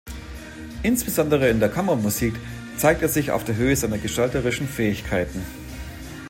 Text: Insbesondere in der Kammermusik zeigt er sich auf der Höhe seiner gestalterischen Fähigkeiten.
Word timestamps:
Insbesondere 0.81 1.51
in 1.51 1.59
der 1.59 1.69
Kammermusik 1.69 2.33
zeigt 2.75 3.03
er 3.03 3.07
sich 3.07 3.29
auf 3.29 3.43
der 3.43 3.55
Höhe 3.55 3.75
seiner 3.75 3.99
gestalterischen 3.99 4.67
Fähigkeiten. 4.67 5.45